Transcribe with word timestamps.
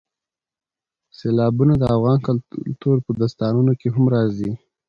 سیلابونه 1.17 1.73
د 1.77 1.83
افغان 1.95 2.17
کلتور 2.57 2.95
په 3.05 3.11
داستانونو 3.21 3.71
کې 3.79 3.87
هم 3.95 4.05
راځي. 4.15 4.51